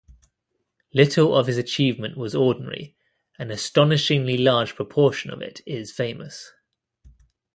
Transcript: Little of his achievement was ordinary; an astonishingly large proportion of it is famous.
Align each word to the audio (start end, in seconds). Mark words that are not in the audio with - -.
Little 0.95 1.37
of 1.37 1.45
his 1.45 1.59
achievement 1.59 2.17
was 2.17 2.33
ordinary; 2.33 2.95
an 3.37 3.51
astonishingly 3.51 4.35
large 4.35 4.73
proportion 4.73 5.29
of 5.29 5.43
it 5.43 5.61
is 5.67 5.91
famous. 5.91 6.51